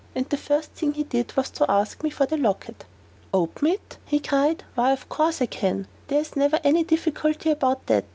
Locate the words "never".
6.35-6.59